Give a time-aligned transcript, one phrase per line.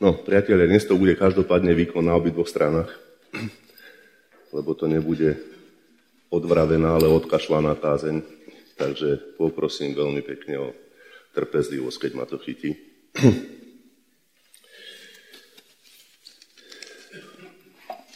[0.00, 2.88] No, priatelia, dnes to bude každopádne výkon na obidvoch stranách,
[4.56, 5.36] lebo to nebude
[6.32, 8.24] odvravená, ale odkašľaná kázeň.
[8.80, 10.72] Takže poprosím veľmi pekne o
[11.36, 12.80] trpezlivosť, keď ma to chytí.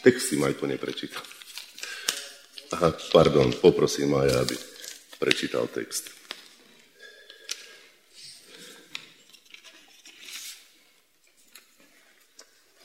[0.09, 1.21] Text si Majko neprečítal.
[2.73, 4.57] Aha, pardon, poprosím aj, aby
[5.21, 6.14] prečítal text.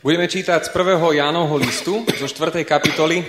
[0.01, 0.97] Budeme čítať z 1.
[0.97, 2.65] Jánovho listu, zo 4.
[2.65, 3.21] kapitoly,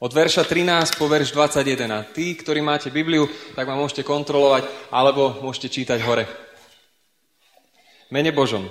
[0.00, 1.92] od verša 13 po verš 21.
[1.92, 6.24] A tí, ktorí máte Bibliu, tak ma môžete kontrolovať, alebo môžete čítať hore.
[8.08, 8.64] Mene Božom.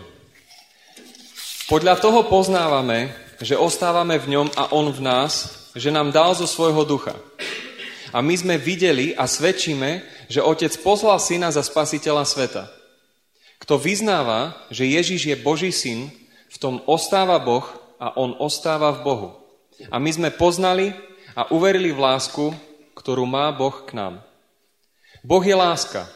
[1.70, 6.50] Podľa toho poznávame, že ostávame v ňom a on v nás, že nám dal zo
[6.50, 7.14] svojho ducha.
[8.10, 10.02] A my sme videli a svedčíme,
[10.34, 12.74] že Otec poslal Syna za spasiteľa sveta.
[13.62, 16.10] Kto vyznáva, že Ježiš je Boží syn,
[16.52, 17.64] v tom ostáva Boh
[17.96, 19.30] a on ostáva v Bohu.
[19.88, 20.92] A my sme poznali
[21.32, 22.52] a uverili v lásku,
[23.00, 24.20] ktorú má Boh k nám.
[25.24, 26.12] Boh je láska.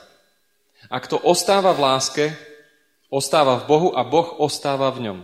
[0.91, 2.25] A kto ostáva v láske,
[3.07, 5.19] ostáva v Bohu a Boh ostáva v ňom.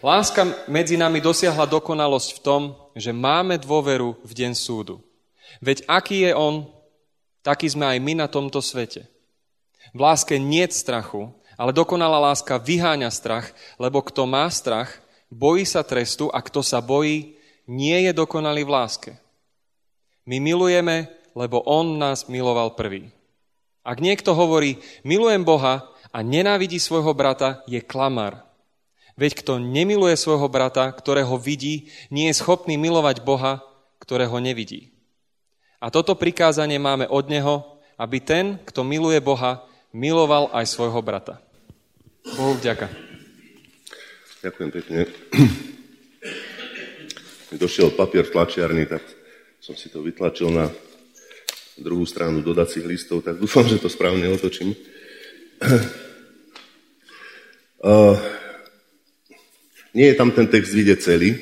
[0.00, 2.62] Láska medzi nami dosiahla dokonalosť v tom,
[2.96, 5.04] že máme dôveru v deň súdu.
[5.60, 6.64] Veď aký je On,
[7.44, 9.06] taký sme aj my na tomto svete.
[9.92, 11.28] V láske nie strachu,
[11.60, 14.96] ale dokonalá láska vyháňa strach, lebo kto má strach,
[15.28, 17.36] bojí sa trestu a kto sa bojí,
[17.68, 19.12] nie je dokonalý v láske.
[20.24, 23.12] My milujeme, lebo On nás miloval prvý.
[23.84, 28.40] Ak niekto hovorí, milujem Boha a nenávidí svojho brata, je klamar.
[29.20, 33.60] Veď kto nemiluje svojho brata, ktorého vidí, nie je schopný milovať Boha,
[34.00, 34.96] ktorého nevidí.
[35.76, 41.49] A toto prikázanie máme od Neho, aby ten, kto miluje Boha, miloval aj svojho brata.
[42.24, 42.86] Bohu vďaka.
[44.44, 45.00] Ďakujem pekne.
[47.60, 49.02] Došiel papier v tlačiarni, tak
[49.60, 50.68] som si to vytlačil na
[51.80, 54.76] druhú stranu dodacích listov, tak dúfam, že to správne otočím.
[57.80, 58.12] Uh,
[59.96, 61.32] nie je tam ten text vidieť celý.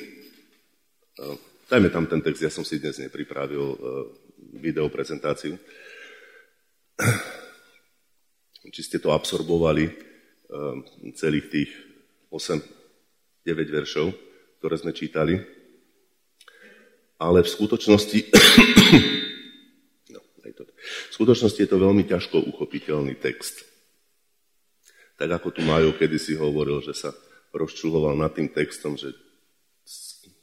[1.19, 1.35] Uh,
[1.67, 4.07] dajme tam ten text, ja som si dnes nepripravil uh,
[4.55, 5.59] video prezentáciu.
[8.71, 10.08] Či ste to absorbovali,
[11.15, 11.71] celých tých
[12.33, 12.65] 8-9
[13.69, 14.13] veršov,
[14.61, 15.37] ktoré sme čítali.
[17.19, 18.19] Ale v skutočnosti,
[20.15, 23.67] no, v skutočnosti je to veľmi ťažko uchopiteľný text.
[25.19, 27.11] Tak ako tu Majo kedysi hovoril, že sa
[27.51, 29.11] rozčuloval nad tým textom, že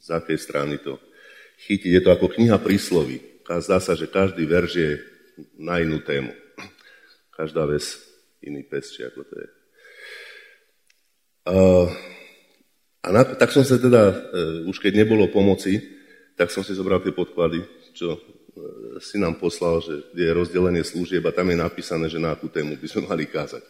[0.06, 1.00] z akej strany to
[1.64, 1.92] chytiť.
[1.96, 3.24] Je to ako kniha prísloví.
[3.48, 4.92] Zdá sa, že každý verš je
[5.56, 6.34] na inú tému.
[7.32, 7.84] Každá vec
[8.44, 9.55] iný pes, či ako to je.
[13.06, 15.78] A na, tak som sa teda, uh, už keď nebolo pomoci,
[16.33, 17.61] tak som si zobral tie podklady,
[17.94, 18.22] čo uh,
[18.97, 22.81] si nám poslal, že je rozdelenie služieb a tam je napísané, že na akú tému
[22.81, 23.61] by sme mali kázať.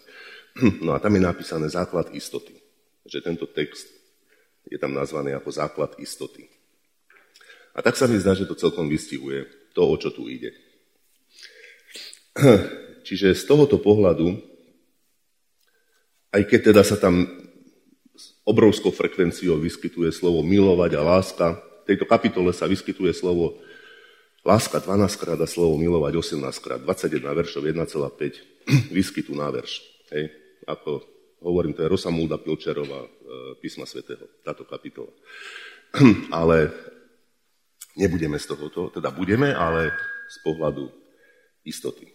[0.87, 2.55] No a tam je napísané základ istoty.
[3.03, 3.91] Že tento text
[4.71, 6.47] je tam nazvaný ako základ istoty.
[7.75, 10.55] A tak sa mi zdá, že to celkom vystihuje to, o čo tu ide.
[13.07, 14.31] Čiže z tohoto pohľadu,
[16.31, 17.44] aj keď teda sa tam
[18.45, 21.47] obrovskou frekvenciou vyskytuje slovo milovať a láska.
[21.83, 23.57] V tejto kapitole sa vyskytuje slovo
[24.45, 26.79] láska 12 krát a slovo milovať 18 krát.
[26.79, 27.81] 21 veršov, 1,5
[28.97, 29.81] výskytu na verš.
[30.13, 30.29] Hej.
[30.69, 31.01] Ako
[31.41, 33.09] hovorím, to je Rosamulda Pilčerová, e,
[33.57, 35.09] písma svätého, táto kapitola.
[36.37, 36.69] ale
[37.97, 39.89] nebudeme z tohoto, teda budeme, ale
[40.29, 40.89] z pohľadu
[41.65, 42.05] istoty.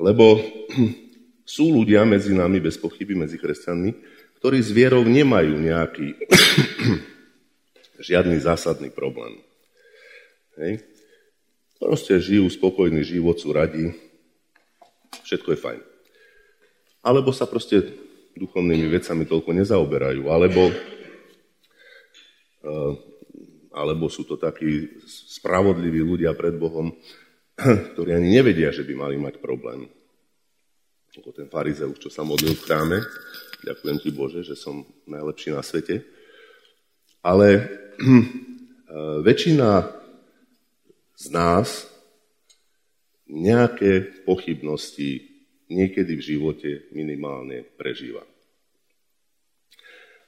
[0.00, 0.40] Lebo
[1.50, 3.90] sú ľudia medzi nami, bez pochyby, medzi kresťanmi,
[4.38, 6.14] ktorí s vierou nemajú nejaký
[8.08, 9.42] žiadny zásadný problém.
[10.62, 10.86] Hej.
[11.82, 13.90] Proste žijú spokojný život, sú radi,
[15.26, 15.80] všetko je fajn.
[17.02, 17.82] Alebo sa proste
[18.38, 20.70] duchovnými vecami toľko nezaoberajú, alebo,
[22.62, 22.92] uh,
[23.74, 25.02] alebo sú to takí
[25.34, 26.94] spravodliví ľudia pred Bohom,
[27.96, 29.90] ktorí ani nevedia, že by mali mať problém
[31.18, 32.98] ako ten farizeus, čo sa modlil v chráme.
[33.66, 36.06] Ďakujem ti Bože, že som najlepší na svete.
[37.26, 39.90] Ale eh, väčšina
[41.18, 41.90] z nás
[43.26, 45.26] nejaké pochybnosti
[45.70, 48.22] niekedy v živote minimálne prežíva.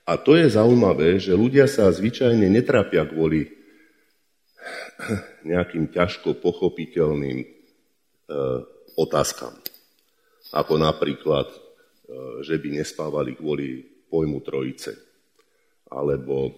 [0.02, 3.55] A to je zaujímavé, že ľudia sa zvyčajne netrápia kvôli
[5.50, 7.46] nejakým ťažko pochopiteľným e,
[8.99, 9.71] otázkam
[10.52, 11.58] ako napríklad, e,
[12.44, 13.81] že by nespávali kvôli
[14.12, 14.93] pojmu trojice,
[15.88, 16.52] alebo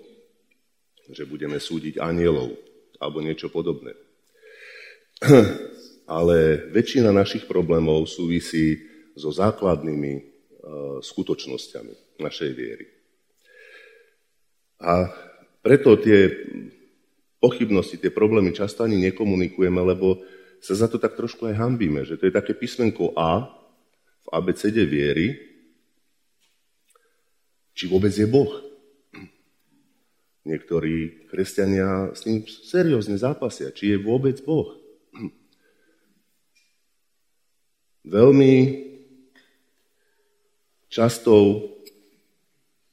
[1.06, 2.54] že budeme súdiť anielov,
[2.98, 3.94] alebo niečo podobné.
[6.04, 8.76] Ale väčšina našich problémov súvisí
[9.16, 10.24] so základnými uh,
[11.00, 12.86] skutočnosťami našej viery.
[14.84, 15.08] A
[15.64, 16.28] preto tie
[17.40, 20.20] pochybnosti, tie problémy často ani nekomunikujeme, lebo
[20.60, 23.48] sa za to tak trošku aj hambíme, že to je také písmenko A
[24.24, 25.36] v ABCD viery,
[27.74, 28.50] či vôbec je Boh.
[30.44, 34.76] Niektorí kresťania s ním seriózne zápasia, či je vôbec Boh.
[38.04, 38.84] Veľmi
[40.92, 41.72] častou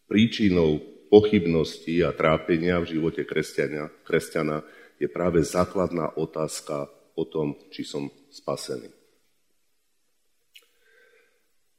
[0.07, 0.79] príčinou
[1.11, 4.63] pochybností a trápenia v živote kresťania, kresťana
[4.95, 6.87] je práve základná otázka
[7.19, 9.00] o tom, či som spasený.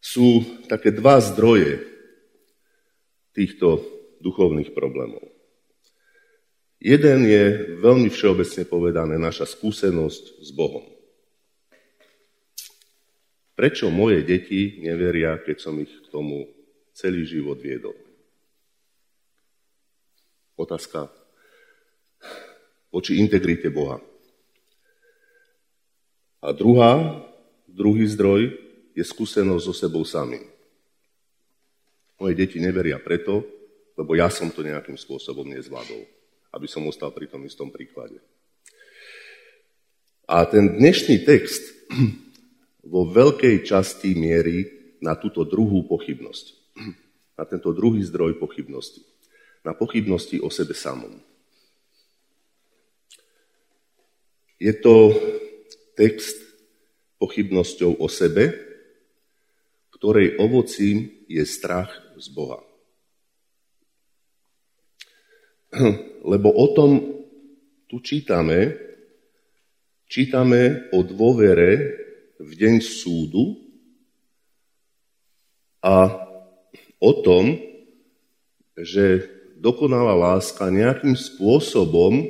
[0.03, 1.79] Sú také dva zdroje
[3.31, 3.81] týchto
[4.19, 5.23] duchovných problémov.
[6.83, 10.83] Jeden je veľmi všeobecne povedané naša skúsenosť s Bohom.
[13.55, 16.51] Prečo moje deti neveria, keď som ich k tomu
[16.91, 17.95] celý život viedol?
[20.59, 21.07] Otázka
[22.91, 24.03] voči integrite Boha.
[26.43, 27.23] A druhá,
[27.71, 28.59] druhý zdroj
[28.93, 30.45] je skúsenosť so sebou samým.
[32.21, 33.43] Moje deti neveria preto,
[33.99, 36.23] lebo ja som to nejakým spôsobom nezvládol
[36.53, 38.21] aby som ostal pri tom istom príklade.
[40.29, 41.65] A ten dnešný text
[42.93, 44.69] vo veľkej časti mierí
[45.01, 46.47] na túto druhú pochybnosť.
[47.33, 49.01] Na tento druhý zdroj pochybnosti.
[49.65, 51.17] Na pochybnosti o sebe samom.
[54.61, 55.17] Je to
[55.97, 56.39] text
[57.17, 58.53] pochybnosťou o sebe,
[60.03, 62.59] ktorej ovocím je strach z Boha.
[66.35, 66.91] lebo o tom
[67.87, 68.75] tu čítame,
[70.11, 72.03] čítame o dôvere
[72.43, 73.63] v deň súdu
[75.87, 76.11] a
[76.99, 77.63] o tom,
[78.75, 82.27] že dokonalá láska nejakým spôsobom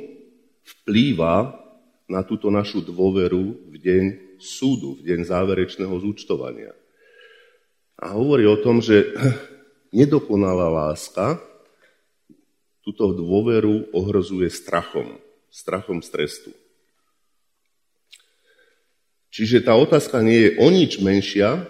[0.61, 1.57] vplýva
[2.05, 4.03] na túto našu dôveru v deň
[4.37, 6.82] súdu, v deň záverečného zúčtovania.
[8.01, 9.13] A hovorí o tom, že
[9.97, 11.37] nedokonalá láska
[12.83, 16.51] túto dôveru ohrozuje strachom, strachom z.
[19.33, 21.65] Čiže tá otázka nie je o nič menšia,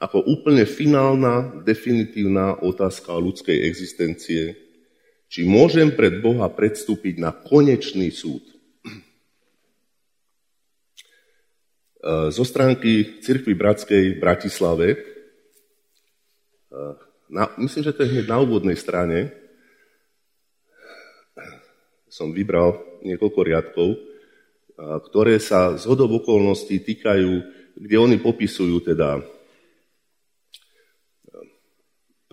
[0.00, 4.56] ako úplne finálna, definitívna otázka ľudskej existencie,
[5.28, 8.42] či môžem pred Boha predstúpiť na konečný súd.
[12.36, 15.13] Zo stránky Cirkvy Bratskej v Bratislave,
[17.30, 19.32] na, myslím, že to je hneď na úvodnej strane,
[22.06, 23.88] som vybral niekoľko riadkov,
[24.78, 27.32] ktoré sa z hodov okolností týkajú,
[27.74, 29.18] kde oni popisujú teda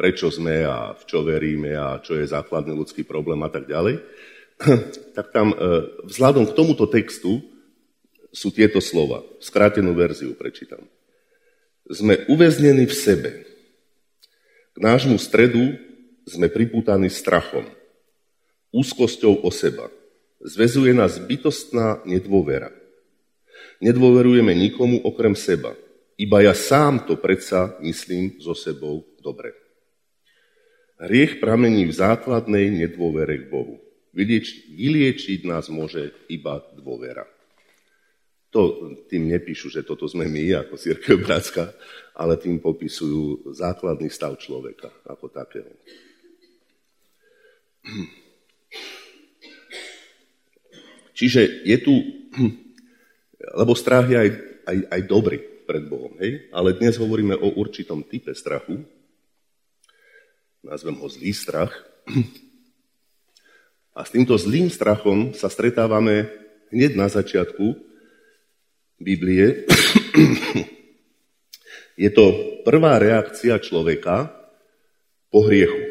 [0.02, 4.02] prečo sme a v čo veríme a čo je základný ľudský problém a tak ďalej,
[5.18, 5.58] tak tam e,
[6.10, 7.38] vzhľadom k tomuto textu
[8.34, 9.22] sú tieto slova.
[9.38, 10.82] Skrátenú verziu prečítam.
[11.86, 13.32] Sme uväznení v sebe.
[14.72, 15.76] K nášmu stredu
[16.24, 17.68] sme pripútaní strachom
[18.72, 19.92] úzkosťou o seba.
[20.42, 22.72] Zvezuje nás bytostná nedôvera.
[23.84, 25.76] Nedôverujeme nikomu okrem seba.
[26.18, 29.54] Iba ja sám to predsa myslím so sebou dobre.
[31.02, 33.82] Hriech pramení v základnej nedôvere k Bohu.
[34.14, 37.26] Vylieč, vyliečiť nás môže iba dôvera.
[38.52, 41.72] To tým nepíšu, že toto sme my ako Církev Bratská,
[42.12, 45.72] ale tým popisujú základný stav človeka ako takého.
[51.16, 51.94] Čiže je tu,
[53.62, 54.30] lebo strach je aj,
[54.68, 56.52] aj, aj dobrý pred Bohom, hej?
[56.52, 58.84] ale dnes hovoríme o určitom type strachu,
[60.60, 61.72] nazvem ho zlý strach,
[63.92, 66.32] a s týmto zlým strachom sa stretávame
[66.72, 67.91] hneď na začiatku
[69.02, 69.66] Biblie.
[72.02, 72.26] Je to
[72.64, 74.32] prvá reakcia človeka
[75.34, 75.82] po hriechu.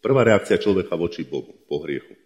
[0.00, 2.20] Prvá reakcia človeka voči Bohu po hriechu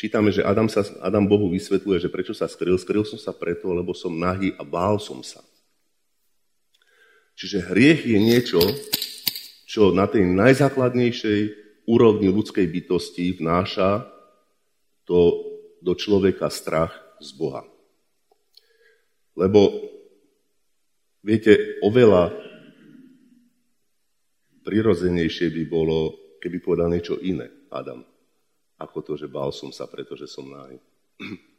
[0.00, 2.80] čítame, že Adam, sa, Adam Bohu vysvetľuje, že prečo sa skryl.
[2.80, 5.44] Skryl som sa preto, lebo som nahý a bál som sa.
[7.36, 8.60] Čiže hriech je niečo,
[9.68, 11.40] čo na tej najzákladnejšej
[11.84, 14.08] úrovni ľudskej bytosti vnáša
[15.04, 15.44] to
[15.84, 17.69] do človeka strach z Boha.
[19.40, 19.72] Lebo,
[21.24, 22.36] viete, oveľa
[24.60, 26.12] prirodzenejšie by bolo,
[26.44, 28.04] keby povedal niečo iné, Adam,
[28.76, 30.76] ako to, že bál som sa, pretože som náj.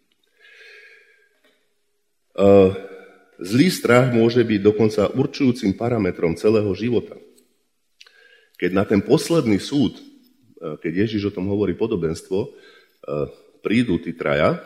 [3.41, 7.17] Zlý strach môže byť dokonca určujúcim parametrom celého života.
[8.61, 9.97] Keď na ten posledný súd,
[10.61, 12.53] keď Ježiš o tom hovorí podobenstvo,
[13.65, 14.61] prídu tí traja,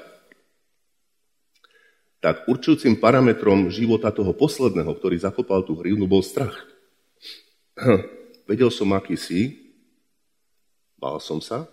[2.25, 6.57] tak určujúcim parametrom života toho posledného, ktorý zakopal tú hrivnu, bol strach.
[8.49, 9.69] Vedel som, aký si,
[10.97, 11.69] bál som sa,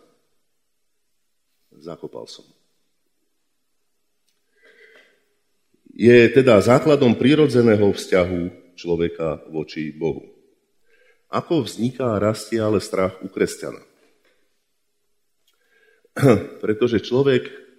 [1.72, 2.44] zakopal som.
[5.96, 10.36] Je teda základom prírodzeného vzťahu človeka voči Bohu.
[11.32, 13.80] Ako vzniká a rastie ale strach u kresťana?
[16.64, 17.71] Pretože človek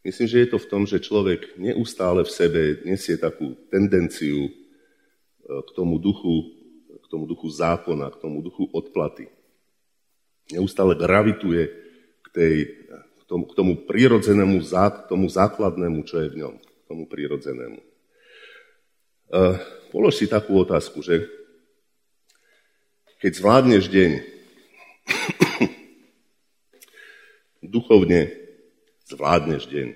[0.00, 4.52] Myslím, že je to v tom, že človek neustále v sebe nesie takú tendenciu e,
[5.44, 6.56] k tomu duchu,
[6.88, 9.28] k tomu duchu zákona, k tomu duchu odplaty.
[10.56, 11.68] Neustále gravituje
[12.24, 12.54] k, tej,
[12.88, 17.84] k, tomu, k tomu prírodzenému, k tomu základnému, čo je v ňom, k tomu prírodzenému.
[19.30, 19.62] Uh,
[19.94, 21.28] polož si takú otázku, že
[23.22, 24.10] keď zvládneš deň
[27.78, 28.39] duchovne
[29.10, 29.88] zvládneš deň.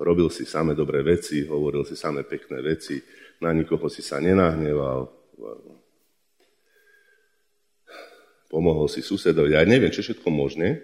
[0.00, 3.02] Robil si same dobré veci, hovoril si same pekné veci,
[3.44, 5.12] na nikoho si sa nenahneval,
[8.48, 10.80] pomohol si susedovi, ja neviem, čo všetko možné.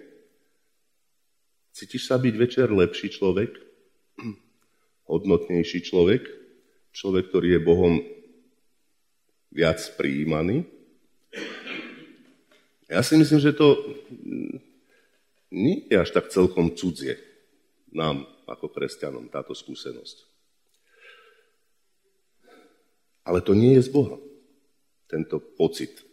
[1.73, 3.57] Cítiš sa byť večer lepší človek,
[5.09, 6.23] hodnotnejší človek,
[6.93, 7.95] človek, ktorý je Bohom
[9.49, 10.63] viac prijímaný.
[12.85, 13.81] Ja si myslím, že to
[15.55, 17.15] nie je až tak celkom cudzie
[17.95, 20.27] nám ako kresťanom táto skúsenosť.
[23.25, 24.19] Ale to nie je z Boha,
[25.09, 26.03] tento pocit.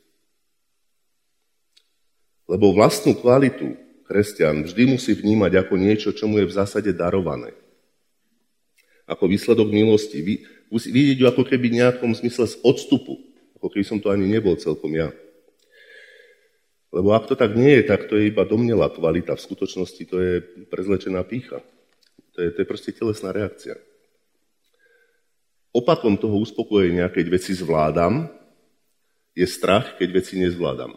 [2.49, 7.53] Lebo vlastnú kvalitu kresťan vždy musí vnímať ako niečo, čo mu je v zásade darované.
[9.05, 10.25] Ako výsledok milosti.
[10.73, 13.21] Vidieť ju ako keby v nejakom zmysle z odstupu.
[13.61, 15.13] Ako keby som to ani nebol celkom ja.
[16.93, 19.33] Lebo ak to tak nie je, tak to je iba domnelá kvalita.
[19.33, 20.33] V skutočnosti to je
[20.69, 21.65] prezlečená pícha.
[22.37, 23.81] To je, to je proste telesná reakcia.
[25.73, 28.29] Opakom toho uspokojenia, keď veci zvládam,
[29.33, 30.93] je strach, keď veci nezvládam.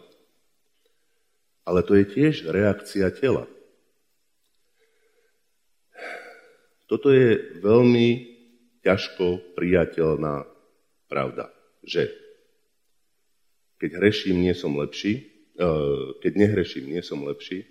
[1.64, 3.48] Ale to je tiež reakcia tela.
[6.86, 8.08] Toto je veľmi
[8.84, 10.44] ťažko priateľná
[11.08, 11.50] pravda,
[11.82, 12.12] že
[13.80, 15.35] keď hreším, nie som lepší,
[16.20, 17.64] keď nehreším, nie som lepší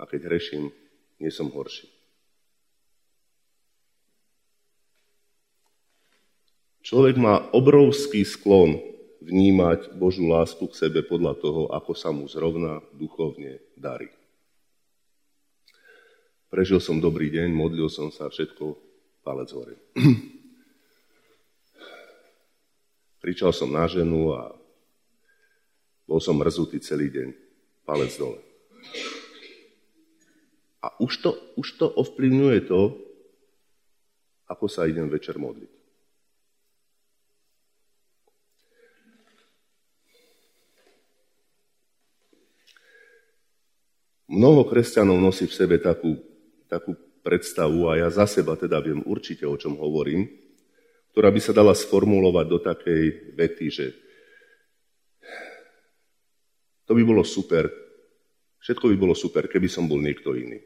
[0.00, 0.72] a keď hreším,
[1.20, 1.88] nie som horší.
[6.86, 8.78] Človek má obrovský sklon
[9.18, 14.06] vnímať Božú lásku k sebe podľa toho, ako sa mu zrovna duchovne darí.
[16.46, 18.78] Prežil som dobrý deň, modlil som sa, všetko,
[19.26, 19.74] palec hore.
[23.26, 24.54] Kričal som na ženu a
[26.06, 27.28] bol som mrzutý celý deň.
[27.82, 28.38] Palec dole.
[30.82, 32.94] A už to, už to ovplyvňuje to,
[34.46, 35.74] ako sa idem večer modliť.
[44.26, 46.18] Mnoho kresťanov nosí v sebe takú,
[46.66, 50.26] takú predstavu, a ja za seba teda viem určite, o čom hovorím,
[51.10, 53.02] ktorá by sa dala sformulovať do takej
[53.34, 53.86] vety, že
[56.86, 57.66] to by bolo super.
[58.62, 60.62] Všetko by bolo super, keby som bol niekto iný.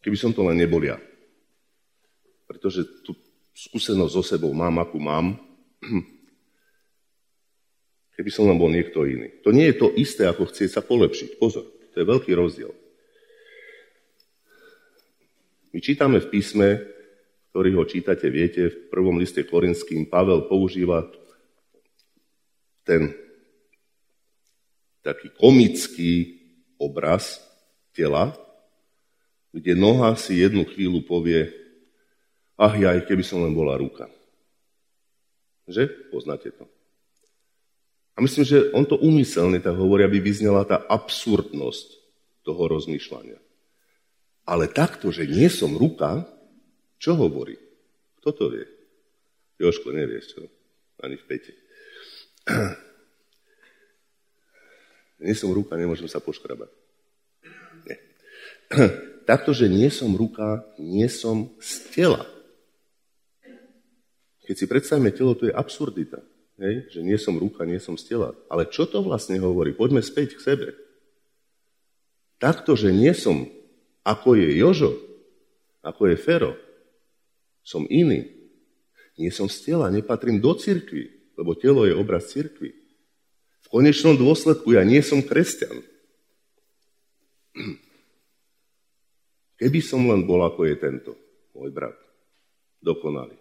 [0.00, 0.96] Keby som to len nebol ja.
[2.48, 3.12] Pretože tú
[3.52, 5.36] skúsenosť so sebou mám, akú mám.
[8.16, 9.32] Keby som len bol niekto iný.
[9.44, 11.40] To nie je to isté, ako chcieť sa polepšiť.
[11.40, 12.72] Pozor, to je veľký rozdiel.
[15.70, 16.68] My čítame v písme,
[17.54, 21.06] ktorý ho čítate, viete, v prvom liste Korinským Pavel používa
[22.82, 23.14] ten
[25.00, 26.40] taký komický
[26.76, 27.40] obraz
[27.92, 28.32] tela,
[29.50, 31.50] kde noha si jednu chvíľu povie,
[32.54, 34.06] ach aj keby som len bola ruka.
[35.66, 36.12] Že?
[36.12, 36.68] Poznáte to.
[38.14, 41.88] A myslím, že on to umyselne tak hovorí, aby vyznela tá absurdnosť
[42.44, 43.38] toho rozmýšľania.
[44.44, 46.26] Ale takto, že nie som ruka,
[47.00, 47.56] čo hovorí?
[48.20, 48.66] Kto to vie?
[49.56, 50.42] Joško, nevieš čo?
[51.00, 51.52] Ani v pete.
[55.20, 56.72] Nie som ruka, nemôžem sa poškrabať.
[57.84, 57.96] Nie.
[59.30, 62.24] Takto, že nie som ruka, nie som z tela.
[64.48, 66.24] Keď si predstavíme telo, to je absurdita.
[66.58, 66.90] hej?
[66.90, 68.34] že nie som ruka, nie som z tela.
[68.50, 69.76] Ale čo to vlastne hovorí?
[69.76, 70.66] Poďme späť k sebe.
[72.40, 73.44] Takto, že nie som
[74.00, 74.96] ako je Jožo,
[75.84, 76.52] ako je Fero,
[77.60, 78.24] som iný.
[79.20, 82.79] Nie som z tela, nepatrím do cirkvi, lebo telo je obraz cirkvi.
[83.70, 85.78] Konečnom dôsledku ja nie som kresťan.
[89.62, 91.12] Keby som len bol ako je tento,
[91.54, 91.94] môj brat,
[92.82, 93.38] dokonalý.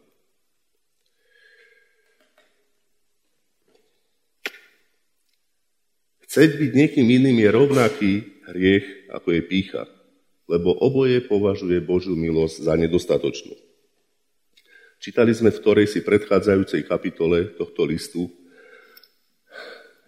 [6.30, 8.12] Chceť byť niekým iným je rovnaký
[8.54, 9.90] hriech, ako je pícha,
[10.46, 13.58] lebo oboje považuje Božiu milosť za nedostatočnú.
[15.02, 18.30] Čítali sme v ktorej si predchádzajúcej kapitole tohto listu,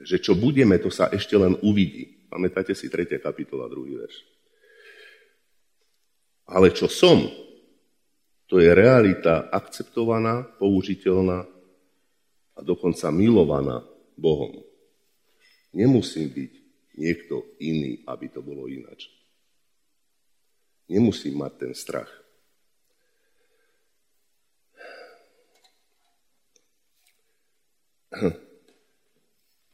[0.04, 2.28] že čo budeme, to sa ešte len uvidí.
[2.32, 3.20] Pamätáte si 3.
[3.20, 4.16] kapitola, druhý verš.
[6.52, 7.28] Ale čo som,
[8.52, 11.48] to je realita akceptovaná, použiteľná
[12.56, 13.80] a dokonca milovaná
[14.20, 14.60] Bohom.
[15.72, 16.52] Nemusím byť
[17.00, 19.08] niekto iný, aby to bolo ináč.
[20.92, 22.12] Nemusím mať ten strach.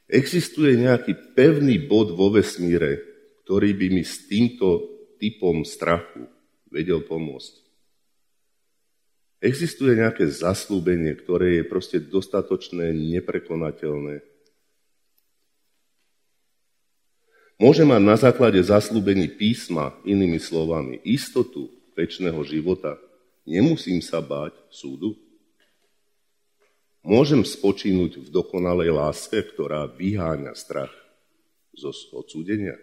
[0.08, 3.04] Existuje nejaký pevný bod vo vesmíre,
[3.44, 4.88] ktorý by mi s týmto
[5.20, 6.32] typom strachu
[6.72, 7.68] vedel pomôcť.
[9.44, 14.24] Existuje nejaké zaslúbenie, ktoré je proste dostatočné, neprekonateľné.
[17.60, 22.96] Môže mať na základe zaslúbení písma, inými slovami, istotu väčšného života.
[23.44, 25.27] Nemusím sa báť súdu.
[27.08, 30.92] Môžem spočínuť v dokonalej láske, ktorá vyháňa strach
[31.72, 32.76] zo odsúdenia.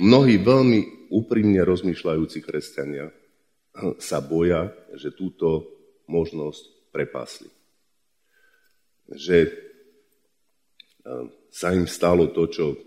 [0.00, 3.12] Mnohí veľmi úprimne rozmýšľajúci kresťania
[4.00, 5.68] sa boja, že túto
[6.08, 7.52] možnosť prepásli.
[9.04, 9.52] Že eh,
[11.52, 12.78] sa im stalo to, čo eh,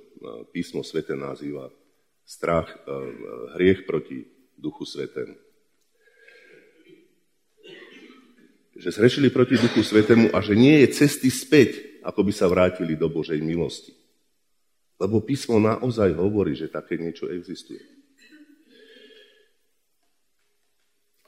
[0.50, 1.70] písmo svete nazýva
[2.26, 2.82] strach, eh,
[3.54, 4.26] hriech proti
[4.58, 5.43] duchu svetému.
[8.74, 12.98] Že zrešili proti Duchu Svetému a že nie je cesty späť, ako by sa vrátili
[12.98, 13.94] do Božej milosti.
[14.98, 17.82] Lebo písmo naozaj hovorí, že také niečo existuje.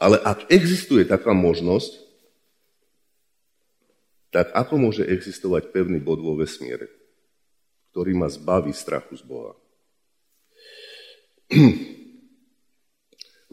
[0.01, 2.03] Ale ak existuje taká možnosť,
[4.34, 6.91] tak ako môže existovať pevný bod vo vesmíre,
[7.95, 9.53] ktorý ma zbaví strachu z Boha?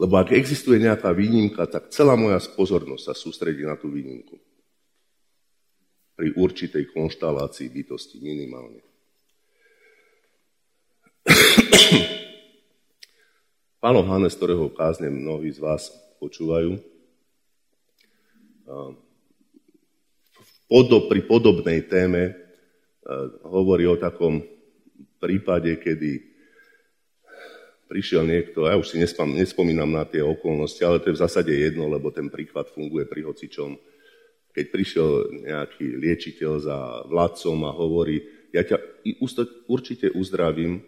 [0.03, 4.35] Lebo ak existuje nejaká výnimka, tak celá moja pozornosť sa sústredí na tú výnimku.
[6.19, 8.83] Pri určitej konštalácii bytosti minimálne.
[13.83, 15.87] Páno Hanes, ktorého kázne mnohí z vás
[16.19, 16.75] počúvajú,
[21.07, 22.35] pri podobnej téme
[23.47, 24.43] hovorí o takom
[25.21, 26.32] prípade, kedy
[27.93, 31.53] prišiel niekto, ja už si nespam, nespomínam na tie okolnosti, ale to je v zásade
[31.53, 33.77] jedno, lebo ten príklad funguje pri hocičom.
[34.49, 35.09] Keď prišiel
[35.45, 38.81] nejaký liečiteľ za vládcom a hovorí, ja ťa
[39.69, 40.81] určite uzdravím,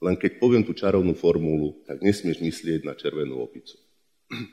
[0.00, 3.76] len keď poviem tú čarovnú formulu, tak nesmieš myslieť na červenú opicu.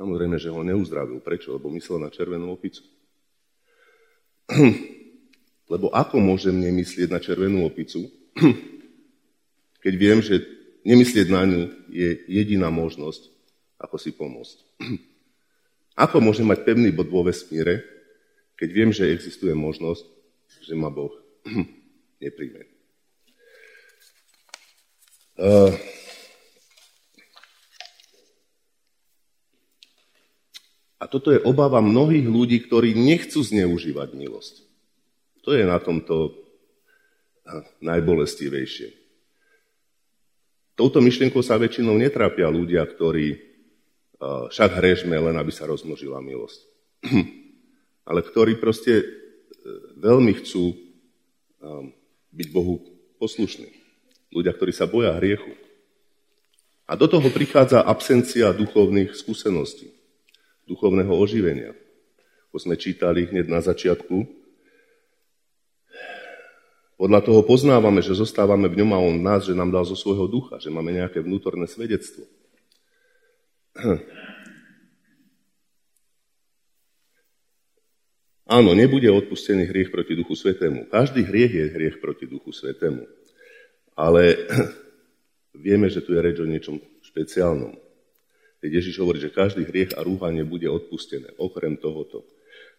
[0.00, 1.24] Samozrejme, že ho neuzdravil.
[1.24, 1.56] Prečo?
[1.56, 2.84] Lebo myslel na červenú opicu.
[5.72, 8.12] Lebo ako môžem nemyslieť na červenú opicu,
[9.84, 10.40] keď viem, že
[10.88, 13.28] nemyslieť na ňu je jediná možnosť,
[13.76, 14.58] ako si pomôcť.
[15.94, 17.86] Ako môžem mať pevný bod vo vesmíre,
[18.58, 20.02] keď viem, že existuje možnosť,
[20.66, 21.14] že ma Boh
[22.24, 22.66] nepríjme.
[25.38, 25.70] Uh,
[30.98, 34.66] a toto je obava mnohých ľudí, ktorí nechcú zneužívať milosť.
[35.46, 36.34] To je na tomto
[37.78, 39.03] najbolestivejšie.
[40.74, 43.38] Touto myšlienkou sa väčšinou netrápia ľudia, ktorí
[44.50, 46.60] však hrežme len, aby sa rozmnožila milosť.
[48.08, 49.04] Ale ktorí proste e,
[49.96, 50.76] veľmi chcú
[52.34, 52.82] byť Bohu
[53.16, 53.70] poslušní.
[54.34, 55.54] Ľudia, ktorí sa boja hriechu.
[56.84, 59.88] A do toho prichádza absencia duchovných skúseností,
[60.68, 61.72] duchovného oživenia.
[62.50, 64.43] Ako sme čítali hneď na začiatku,
[66.94, 70.30] podľa toho poznávame, že zostávame v ňom a on nás, že nám dal zo svojho
[70.30, 72.22] ducha, že máme nejaké vnútorné svedectvo.
[78.44, 80.86] Áno, nebude odpustený hriech proti Duchu Svetému.
[80.86, 83.02] Každý hriech je hriech proti Duchu Svetému.
[83.98, 84.38] Ale
[85.66, 87.74] vieme, že tu je reč o niečom špeciálnom.
[88.62, 92.22] keď Ježiš hovorí, že každý hriech a rúhanie bude odpustené, okrem tohoto,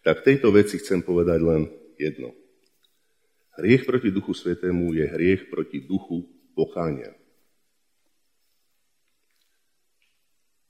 [0.00, 1.68] tak tejto veci chcem povedať len
[2.00, 2.32] jedno.
[3.56, 7.12] Hriech proti Duchu Svetému je hriech proti duchu pokánia.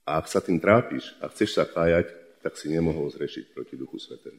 [0.07, 3.99] A ak sa tým trápiš a chceš sa kájať, tak si nemohol zrešiť proti Duchu
[3.99, 4.39] Svetému.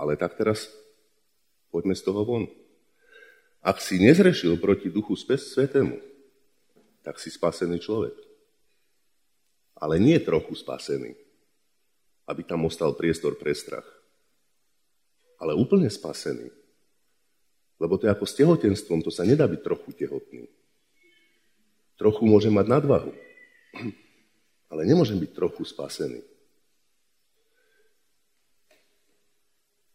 [0.00, 0.72] Ale tak teraz
[1.68, 2.48] poďme z toho von.
[3.60, 6.00] Ak si nezrešil proti Duchu Svetému,
[7.04, 8.16] tak si spasený človek
[9.84, 11.12] ale nie trochu spasený,
[12.24, 13.84] aby tam ostal priestor pre strach,
[15.38, 16.50] ale úplne spasený.
[17.82, 20.46] Lebo to je ako s tehotenstvom, to sa nedá byť trochu tehotný.
[21.98, 23.12] Trochu môže mať nadvahu,
[24.70, 26.22] ale nemôžem byť trochu spasený.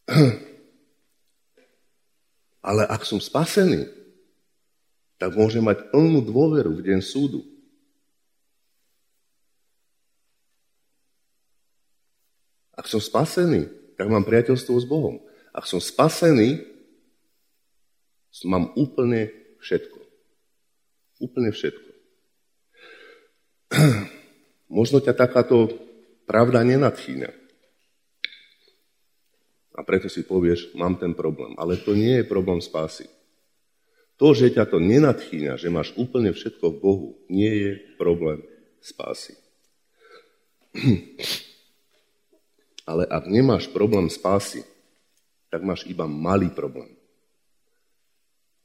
[2.59, 3.87] Ale ak som spasený,
[5.15, 7.43] tak môžem mať plnú dôveru v deň súdu.
[12.75, 13.67] Ak som spasený,
[13.99, 15.19] tak mám priateľstvo s Bohom.
[15.59, 16.63] Ak som spasený,
[18.47, 19.27] mám úplne
[19.59, 19.99] všetko.
[21.19, 21.89] Úplne všetko.
[24.79, 25.67] Možno ťa takáto
[26.23, 27.27] pravda nenadchýňa.
[29.75, 31.59] A preto si povieš, mám ten problém.
[31.59, 33.11] Ale to nie je problém spásy.
[34.15, 38.47] To, že ťa to nenadchýňa, že máš úplne všetko v Bohu, nie je problém
[38.79, 39.35] spásy.
[42.89, 44.63] Ale ak nemáš problém spásy,
[45.49, 46.93] tak máš iba malý problém.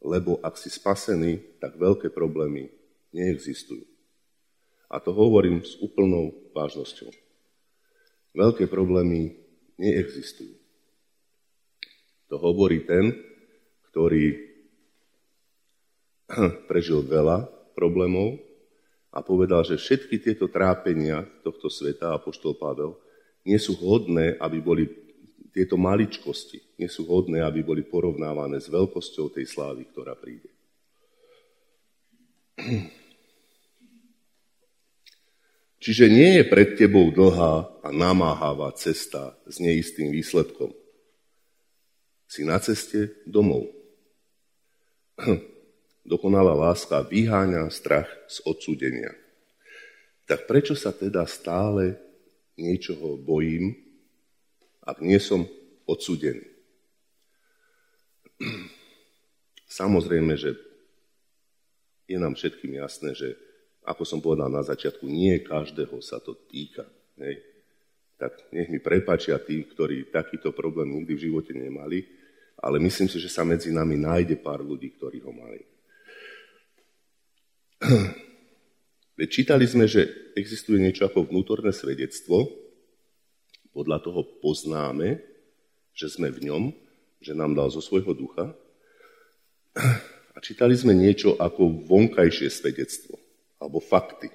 [0.04, 2.68] Lebo ak si spasený, tak veľké problémy
[3.16, 3.88] neexistujú.
[4.92, 7.08] A to hovorím s úplnou vážnosťou.
[8.36, 9.32] Veľké problémy
[9.80, 10.60] neexistujú.
[12.28, 13.16] To hovorí ten,
[13.90, 14.38] ktorý
[16.70, 18.42] prežil veľa problémov
[19.14, 22.98] a povedal, že všetky tieto trápenia tohto sveta, apoštol Pavel,
[23.46, 24.84] nie sú hodné, aby boli
[25.54, 30.50] tieto maličkosti, nie sú hodné, aby boli porovnávané s veľkosťou tej slávy, ktorá príde.
[35.84, 40.74] Čiže nie je pred tebou dlhá a namáhavá cesta s neistým výsledkom.
[42.26, 43.70] Si na ceste domov.
[46.10, 49.14] Dokonalá láska vyháňa strach z odsúdenia.
[50.24, 52.00] Tak prečo sa teda stále
[52.56, 53.83] niečoho bojím,
[54.84, 55.48] ak nie som
[55.88, 56.44] odsudený.
[59.80, 60.54] Samozrejme, že
[62.04, 63.34] je nám všetkým jasné, že
[63.84, 66.84] ako som povedal na začiatku, nie každého sa to týka.
[67.20, 67.40] Hej.
[68.16, 72.06] Tak nech mi prepačia tí, ktorí takýto problém nikdy v živote nemali,
[72.60, 75.60] ale myslím si, že sa medzi nami nájde pár ľudí, ktorí ho mali.
[79.18, 82.63] Veď čítali sme, že existuje niečo ako vnútorné svedectvo.
[83.74, 85.18] Podľa toho poznáme,
[85.90, 86.62] že sme v ňom,
[87.18, 88.54] že nám dal zo svojho ducha.
[90.34, 93.18] A čítali sme niečo ako vonkajšie svedectvo,
[93.58, 94.30] alebo fakty.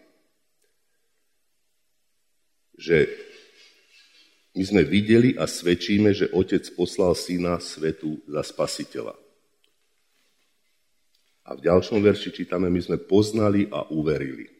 [2.75, 3.07] Že
[4.59, 9.15] my sme videli a svedčíme, že Otec poslal Syna svetu za spasiteľa.
[11.47, 14.51] A v ďalšom verši čítame, my sme poznali a uverili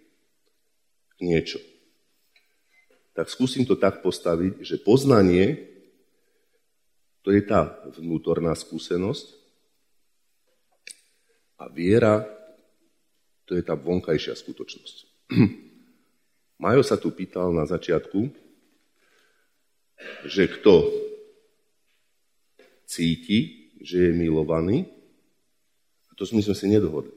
[1.20, 1.60] niečo.
[3.20, 5.68] Tak skúsim to tak postaviť, že poznanie
[7.20, 9.36] to je tá vnútorná skúsenosť
[11.60, 12.24] a viera
[13.44, 14.96] to je tá vonkajšia skutočnosť.
[16.64, 18.32] Majo sa tu pýtal na začiatku,
[20.24, 20.88] že kto
[22.88, 24.88] cíti, že je milovaný,
[26.08, 27.12] a to sme si nedohodli.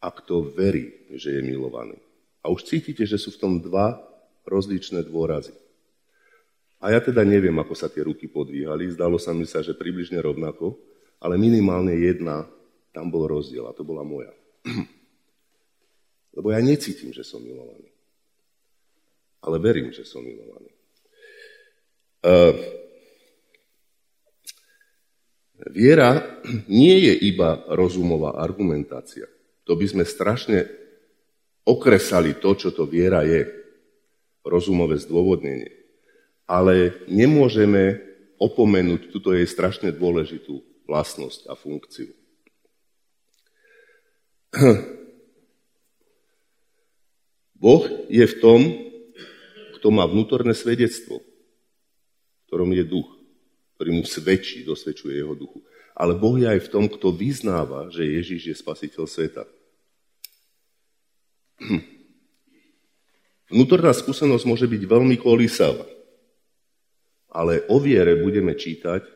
[0.00, 2.00] A kto verí, že je milovaný.
[2.40, 4.13] A už cítite, že sú v tom dva
[4.44, 5.52] rozličné dôrazy.
[6.84, 10.20] A ja teda neviem, ako sa tie ruky podvíhali, zdalo sa mi sa, že približne
[10.20, 10.76] rovnako,
[11.16, 12.44] ale minimálne jedna,
[12.92, 14.28] tam bol rozdiel a to bola moja.
[16.36, 17.88] Lebo ja necítim, že som milovaný.
[19.40, 20.72] Ale verím, že som milovaný.
[22.24, 22.52] Uh,
[25.72, 26.20] viera
[26.68, 29.24] nie je iba rozumová argumentácia.
[29.64, 30.68] To by sme strašne
[31.64, 33.63] okresali to, čo to viera je,
[34.44, 35.72] rozumové zdôvodnenie.
[36.44, 38.04] Ale nemôžeme
[38.36, 42.12] opomenúť túto jej strašne dôležitú vlastnosť a funkciu.
[47.64, 48.60] Boh je v tom,
[49.80, 51.24] kto má vnútorné svedectvo,
[52.46, 53.08] ktorom je duch,
[53.80, 55.64] ktorý mu svedčí, dosvedčuje jeho duchu.
[55.96, 59.48] Ale Boh je aj v tom, kto vyznáva, že Ježiš je spasiteľ sveta.
[63.54, 65.86] Vnútorná skúsenosť môže byť veľmi kolísavá,
[67.30, 69.06] ale o viere budeme čítať,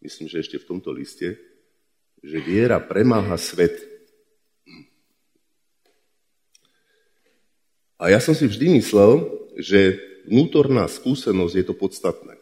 [0.00, 1.36] myslím, že ešte v tomto liste,
[2.24, 3.76] že viera premáha svet.
[8.00, 9.28] A ja som si vždy myslel,
[9.60, 12.40] že vnútorná skúsenosť je to podstatné.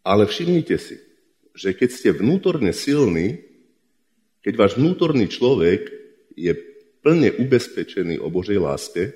[0.00, 0.96] Ale všimnite si,
[1.52, 3.44] že keď ste vnútorne silní,
[4.40, 5.92] keď váš vnútorný človek
[6.32, 9.14] je plne ubezpečený o Božej láske,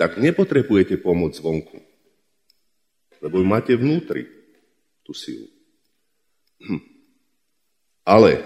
[0.00, 1.78] tak nepotrebujete pomoc zvonku.
[3.22, 4.26] Lebo máte vnútri
[5.06, 5.46] tú silu.
[8.02, 8.42] Ale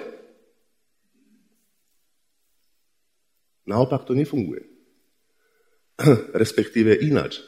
[3.65, 4.69] naopak to nefunguje.
[6.43, 7.41] Respektíve ináč.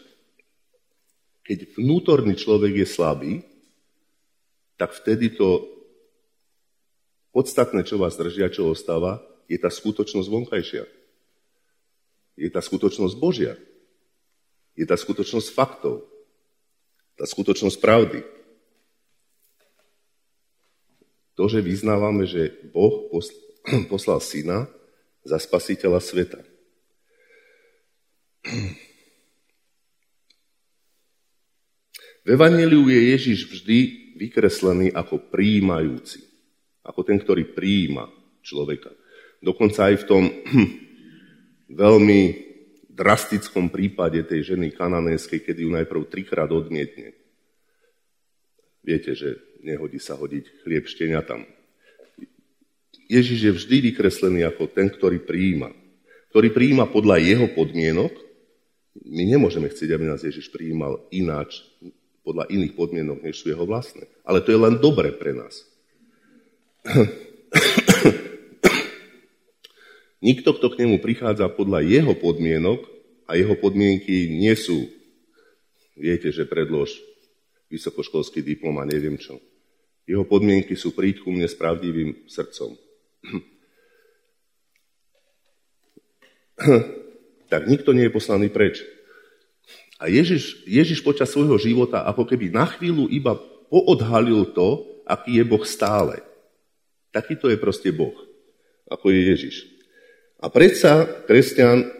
[1.45, 3.33] Keď vnútorný človek je slabý,
[4.77, 5.65] tak vtedy to
[7.33, 10.85] podstatné, čo vás držia, čo ostáva, je tá skutočnosť vonkajšia.
[12.39, 13.57] Je tá skutočnosť Božia.
[14.79, 16.07] Je tá skutočnosť faktov.
[17.19, 18.23] Tá skutočnosť pravdy.
[21.35, 23.11] To, že vyznávame, že Boh
[23.93, 24.71] poslal syna
[25.27, 26.41] za spasiteľa sveta.
[32.29, 33.79] V Evangeliu je Ježiš vždy
[34.21, 36.21] vykreslený ako príjmajúci.
[36.85, 38.05] Ako ten, ktorý príjima
[38.45, 38.93] človeka.
[39.39, 40.25] Dokonca aj v tom
[41.83, 42.21] veľmi
[42.91, 47.15] drastickom prípade tej ženy kananéskej, kedy ju najprv trikrát odmietne.
[48.83, 51.47] Viete, že nehodí sa hodiť chlieb šteniatam.
[53.09, 55.71] Ježiš je vždy vykreslený ako ten, ktorý prijíma.
[56.35, 58.13] Ktorý prijíma podľa jeho podmienok.
[59.07, 61.63] My nemôžeme chcieť, aby nás Ježiš prijímal ináč,
[62.27, 64.05] podľa iných podmienok, než sú jeho vlastné.
[64.21, 65.65] Ale to je len dobre pre nás.
[70.19, 74.89] Nikto, kto k nemu prichádza podľa jeho podmienok, a jeho podmienky nie sú,
[75.93, 76.97] viete, že predlož
[77.69, 79.37] vysokoškolský diplom a neviem čo.
[80.09, 82.73] Jeho podmienky sú príď ku mne s pravdivým srdcom.
[87.53, 88.81] tak nikto nie je poslaný preč.
[90.01, 93.37] A Ježiš, Ježiš počas svojho života ako keby na chvíľu iba
[93.69, 96.25] poodhalil to, aký je Boh stále.
[97.13, 98.17] Takýto je proste Boh,
[98.89, 99.78] ako je Ježiš.
[100.39, 101.91] A predsa kresťan,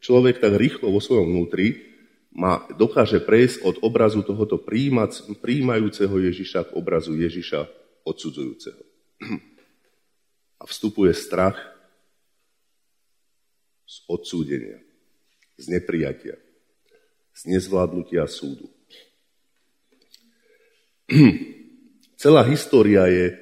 [0.00, 1.92] človek tak rýchlo vo svojom vnútri,
[2.34, 4.58] má, dokáže prejsť od obrazu tohoto
[5.38, 7.68] príjmajúceho Ježiša k obrazu Ježiša
[8.02, 8.82] odsudzujúceho.
[10.60, 11.60] A vstupuje strach
[13.86, 14.80] z odsúdenia,
[15.60, 16.40] z neprijatia
[17.34, 18.70] z nezvládnutia súdu.
[22.22, 23.34] Celá história je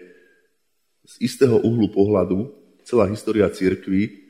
[1.06, 2.50] z istého uhlu pohľadu,
[2.82, 4.21] celá história církvy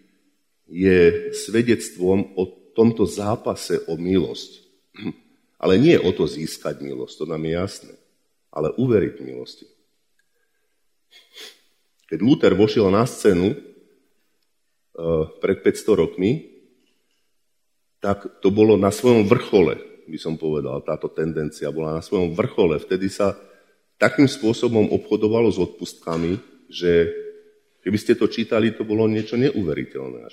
[0.73, 4.65] je svedectvom o tomto zápase o milosť.
[5.63, 7.95] Ale nie o to získať milosť, to nám je jasné,
[8.51, 9.63] ale uveriť milosti.
[12.11, 16.51] Keď Luther vošiel na scénu uh, pred 500 rokmi,
[18.03, 19.79] tak to bolo na svojom vrchole,
[20.11, 22.83] by som povedal, táto tendencia bola na svojom vrchole.
[22.83, 23.39] Vtedy sa
[24.03, 27.07] takým spôsobom obchodovalo s odpustkami, že
[27.87, 30.27] keby ste to čítali, to bolo niečo neuveriteľné.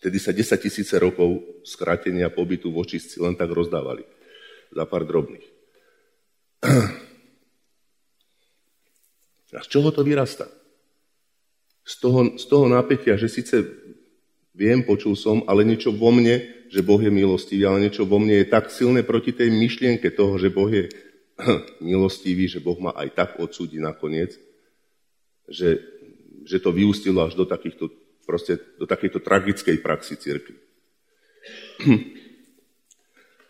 [0.00, 4.02] Vtedy sa 10 tisíce rokov skrátenia pobytu v očistci len tak rozdávali
[4.72, 5.44] za pár drobných.
[9.50, 10.48] A z čoho to vyrasta?
[11.84, 13.60] Z toho, z toho napätia, že síce
[14.50, 18.42] Viem, počul som, ale niečo vo mne, že Boh je milostivý, ale niečo vo mne
[18.42, 20.90] je tak silné proti tej myšlienke toho, že Boh je
[21.80, 24.34] milostivý, že Boh ma aj tak odsúdi nakoniec,
[25.46, 25.80] že,
[26.42, 27.88] že to vyústilo až do, takýchto,
[28.30, 30.54] proste, do takejto tragickej praxi cirkvi.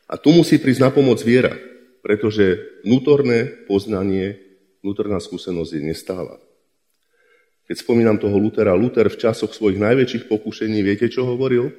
[0.08, 1.52] A tu musí prísť na pomoc viera,
[2.00, 4.40] pretože vnútorné poznanie,
[4.80, 6.40] vnútorná skúsenosť je nestála.
[7.68, 11.70] Keď spomínam toho Lutera, Luther v časoch svojich najväčších pokušení, viete, čo hovoril?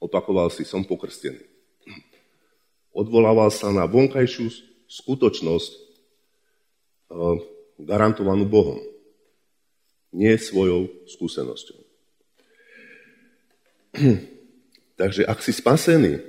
[0.00, 1.44] Opakoval si, som pokrstený.
[2.96, 4.50] Odvolával sa na vonkajšiu
[4.88, 7.36] skutočnosť eh,
[7.84, 8.80] garantovanú Bohom,
[10.14, 11.80] nie svojou skúsenosťou.
[15.00, 16.22] Takže ak si spasený,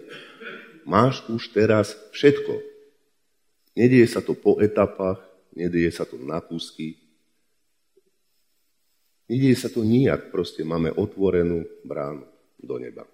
[0.90, 2.60] máš už teraz všetko.
[3.78, 5.22] Nedieje sa to po etapách,
[5.54, 7.06] nedieje sa to na kúsky,
[9.26, 12.30] Nedieje sa to nijak, proste máme otvorenú bránu
[12.62, 13.10] do neba.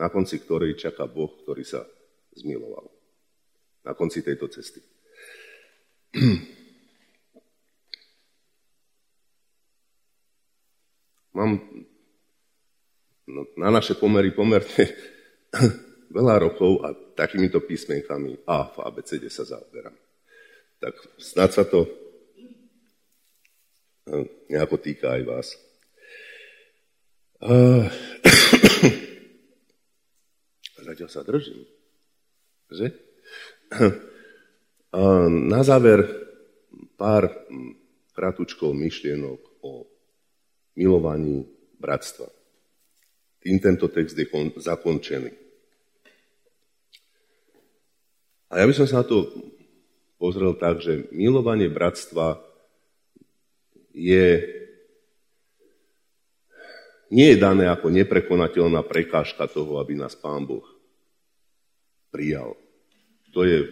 [0.00, 1.84] Na konci ktorej čaká Boh, ktorý sa
[2.32, 2.88] zmiloval.
[3.84, 4.80] Na konci tejto cesty.
[11.34, 11.60] mám
[13.26, 14.84] no, na naše pomery pomerne
[16.16, 19.94] veľa rokov a takýmito písmenkami A v ABCD sa zaoberám.
[20.80, 21.86] Tak snad sa to
[24.08, 25.48] eh, nejako týka aj vás.
[27.40, 27.88] Uh,
[30.86, 31.64] zatiaľ sa držím.
[32.68, 32.86] Že?
[34.92, 36.04] Uh, na záver
[37.00, 37.80] pár hm,
[38.12, 39.88] kratučkov myšlienok o
[40.74, 41.46] milovaní
[41.80, 42.28] bratstva.
[43.40, 44.28] Tým tento text je
[44.60, 45.32] zakončený.
[48.50, 49.30] A ja by som sa na to
[50.20, 52.42] pozrel tak, že milovanie bratstva
[53.94, 54.42] je,
[57.14, 60.66] nie je dané ako neprekonateľná prekážka toho, aby nás Pán Boh
[62.10, 62.58] prijal.
[63.30, 63.70] To je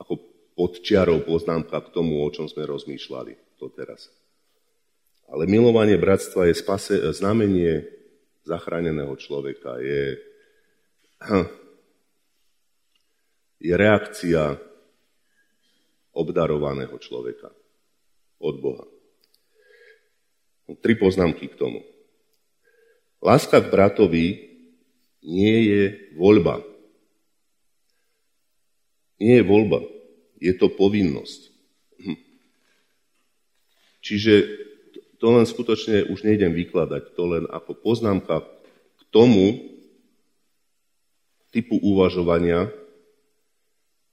[0.00, 0.16] ako
[0.56, 4.08] podčiarou poznámka k tomu, o čom sme rozmýšľali to teraz.
[5.28, 7.88] Ale milovanie bratstva je spase, znamenie
[8.44, 10.20] zachráneného človeka, je,
[11.24, 11.48] hm,
[13.64, 14.60] je reakcia
[16.12, 17.50] obdarovaného človeka
[18.38, 18.86] od Boha.
[20.80, 21.80] Tri poznámky k tomu.
[23.24, 24.26] Láska k bratovi
[25.24, 25.82] nie je
[26.20, 26.60] voľba.
[29.16, 29.80] Nie je voľba,
[30.36, 31.40] je to povinnosť.
[32.04, 32.20] Hm.
[34.04, 34.63] Čiže
[35.24, 39.72] to len skutočne už nejdem vykladať, to len ako poznámka k tomu
[41.48, 42.68] typu uvažovania,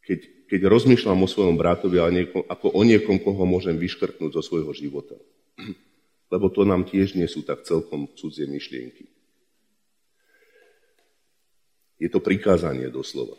[0.08, 2.00] keď, keď rozmýšľam o svojom bratovi
[2.48, 5.20] ako o niekom, koho môžem vyškrtnúť zo svojho života.
[6.32, 9.12] Lebo to nám tiež nie sú tak celkom cudzie myšlienky.
[12.00, 13.36] Je to prikázanie doslova.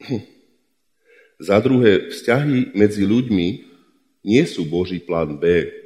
[1.44, 3.48] Za druhé, vzťahy medzi ľuďmi
[4.24, 5.81] nie sú Boží plán B,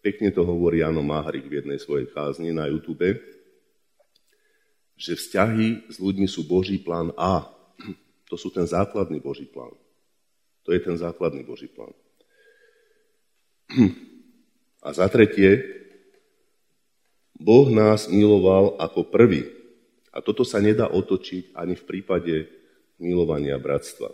[0.00, 3.20] Pekne to hovorí Jano Máhrik v jednej svojej kázni na YouTube,
[4.96, 7.48] že vzťahy s ľuďmi sú Boží plán A.
[8.32, 9.72] To sú ten základný Boží plán.
[10.64, 11.92] To je ten základný Boží plán.
[14.80, 15.60] A za tretie,
[17.36, 19.48] Boh nás miloval ako prvý.
[20.12, 22.34] A toto sa nedá otočiť ani v prípade
[23.00, 24.12] milovania bratstva.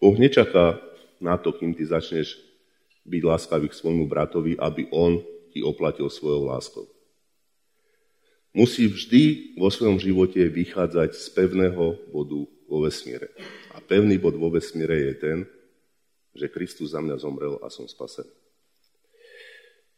[0.00, 0.80] Boh nečaká
[1.20, 2.36] na to, kým ty začneš
[3.04, 5.20] byť láskavý k svojmu bratovi, aby on
[5.52, 6.88] ti oplatil svojou láskou.
[8.54, 13.28] Musí vždy vo svojom živote vychádzať z pevného bodu vo vesmíre.
[13.74, 15.38] A pevný bod vo vesmíre je ten,
[16.34, 18.30] že Kristus za mňa zomrel a som spasený.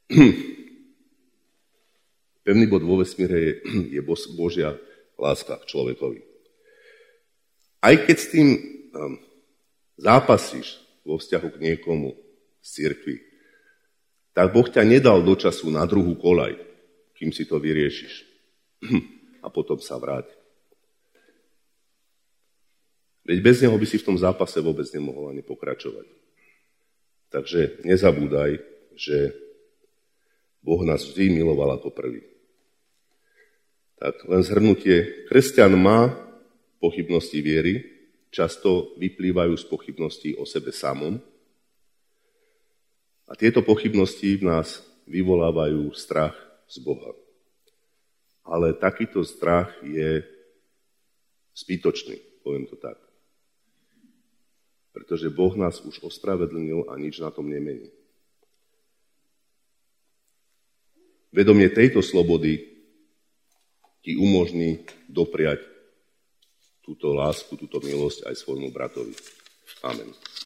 [2.46, 3.52] Pevný bod vo vesmíre je,
[3.98, 4.00] je
[4.38, 4.78] Božia
[5.20, 6.22] láska k človekovi.
[7.82, 9.20] Aj keď s tým um,
[10.00, 12.14] zápasíš vo vzťahu k niekomu,
[12.66, 13.22] z cirkvi,
[14.34, 16.58] tak Boh ťa nedal do času na druhú kolaj,
[17.14, 18.26] kým si to vyriešiš.
[19.40, 20.26] A potom sa vráť.
[23.22, 26.06] Veď bez neho by si v tom zápase vôbec nemohol ani pokračovať.
[27.30, 28.58] Takže nezabúdaj,
[28.98, 29.34] že
[30.62, 32.26] Boh nás vždy miloval ako prvý.
[33.98, 35.26] Tak len zhrnutie.
[35.30, 36.10] Kresťan má
[36.78, 37.82] pochybnosti viery,
[38.30, 41.18] často vyplývajú z pochybností o sebe samom,
[43.26, 46.34] a tieto pochybnosti v nás vyvolávajú strach
[46.70, 47.14] z Boha.
[48.46, 50.22] Ale takýto strach je
[51.58, 52.98] zbytočný, poviem to tak.
[54.94, 57.90] Pretože Boh nás už ospravedlnil a nič na tom nemení.
[61.34, 62.64] Vedomie tejto slobody
[64.00, 65.60] ti umožní dopriať
[66.80, 69.12] túto lásku, túto milosť aj svojmu bratovi.
[69.82, 70.14] Amen.